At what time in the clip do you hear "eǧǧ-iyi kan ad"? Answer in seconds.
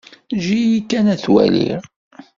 0.35-1.19